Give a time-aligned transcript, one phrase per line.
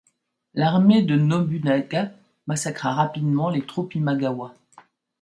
[0.55, 2.09] L'armée de Nobunaga
[2.47, 4.55] massacra rapidement les troupes Imagawa.